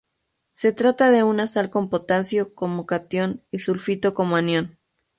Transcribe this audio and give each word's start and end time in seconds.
Se 0.53 0.73
trata 0.73 1.11
de 1.11 1.21
una 1.21 1.45
sal 1.47 1.69
con 1.69 1.87
potasio 1.91 2.55
como 2.55 2.87
catión 2.87 3.43
y 3.51 3.59
sulfito 3.59 4.15
como 4.15 4.35
anión. 4.35 4.79